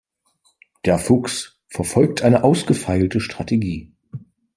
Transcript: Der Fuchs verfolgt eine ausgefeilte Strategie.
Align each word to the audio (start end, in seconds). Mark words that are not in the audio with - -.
Der 0.83 0.97
Fuchs 0.97 1.59
verfolgt 1.67 2.23
eine 2.23 2.43
ausgefeilte 2.43 3.19
Strategie. 3.19 3.91